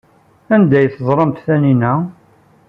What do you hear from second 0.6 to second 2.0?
ay teẓramt Taninna?